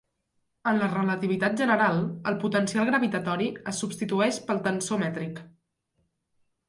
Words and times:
En 0.69 0.77
la 0.83 0.87
relativitat 0.93 1.59
general, 1.63 2.01
el 2.31 2.39
potencial 2.45 2.89
gravitatori 2.91 3.51
es 3.73 3.83
substitueix 3.85 4.41
pel 4.49 4.63
tensor 4.71 5.03
mètric. 5.07 5.43